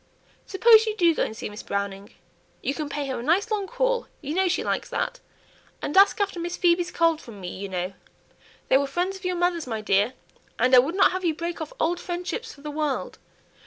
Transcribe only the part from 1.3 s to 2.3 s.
see Miss Browning;